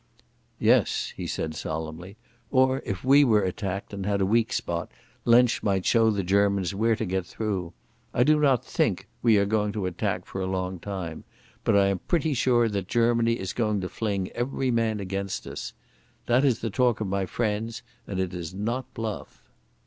"Yes," 0.57 1.13
he 1.15 1.27
said 1.27 1.53
solemnly. 1.53 2.17
"Or 2.49 2.81
if 2.87 3.03
we 3.05 3.23
were 3.23 3.43
attacked, 3.43 3.93
and 3.93 4.03
had 4.03 4.19
a 4.19 4.25
weak 4.25 4.51
spot, 4.51 4.91
Lensch 5.25 5.61
might 5.61 5.85
show 5.85 6.09
the 6.09 6.23
Germans 6.23 6.73
where 6.73 6.95
to 6.95 7.05
get 7.05 7.23
through. 7.23 7.73
I 8.11 8.23
do 8.23 8.39
not 8.39 8.65
think 8.65 9.07
we 9.21 9.37
are 9.37 9.45
going 9.45 9.71
to 9.73 9.85
attack 9.85 10.25
for 10.25 10.41
a 10.41 10.47
long 10.47 10.79
time; 10.79 11.23
but 11.63 11.77
I 11.77 11.85
am 11.85 11.99
pretty 11.99 12.33
sure 12.33 12.67
that 12.67 12.87
Germany 12.87 13.33
is 13.33 13.53
going 13.53 13.79
to 13.81 13.89
fling 13.89 14.31
every 14.31 14.71
man 14.71 14.99
against 14.99 15.45
us. 15.45 15.71
That 16.25 16.43
is 16.43 16.61
the 16.61 16.71
talk 16.71 16.99
of 16.99 17.05
my 17.05 17.27
friends, 17.27 17.83
and 18.07 18.19
it 18.19 18.33
is 18.33 18.55
not 18.55 18.91
bluff." 18.95 19.51